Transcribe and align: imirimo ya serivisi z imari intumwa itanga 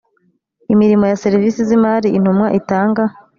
imirimo 0.73 1.03
ya 1.11 1.19
serivisi 1.23 1.59
z 1.67 1.69
imari 1.77 2.07
intumwa 2.17 2.47
itanga 2.59 3.03